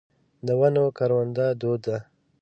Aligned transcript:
د 0.45 0.47
ونو 0.59 0.83
کرونده 0.97 1.47
دود 1.61 1.79
ده. 1.87 1.97